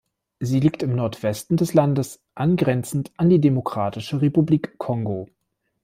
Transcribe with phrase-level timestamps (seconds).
[0.39, 5.29] Sie liegt im Nordwesten des Landes, angrenzend an die Demokratische Republik Kongo.